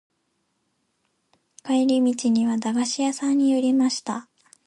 [1.63, 4.27] 帰り道には駄菓子屋さんに寄りました。